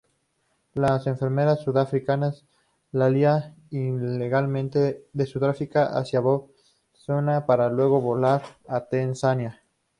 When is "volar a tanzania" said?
8.01-9.61